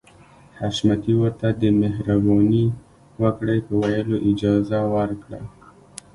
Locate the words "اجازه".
4.29-4.79